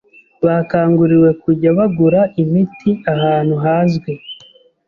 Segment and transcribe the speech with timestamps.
[0.45, 4.11] bakanguriwe kujya bagura imiti ahantu hazwi